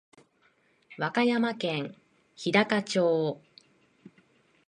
[0.97, 1.95] 和歌山県
[2.33, 3.39] 日高町